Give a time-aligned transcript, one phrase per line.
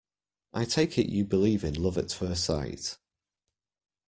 [0.51, 2.97] I take it you believe in love at first sight?